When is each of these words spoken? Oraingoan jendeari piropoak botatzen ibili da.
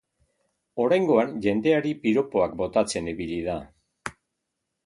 Oraingoan 0.85 1.35
jendeari 1.47 1.93
piropoak 2.05 2.57
botatzen 2.63 3.13
ibili 3.15 3.41
da. 3.53 3.59